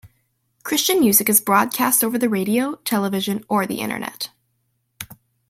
[0.63, 4.31] Christian music is broadcast over the radio, television, or the Internet.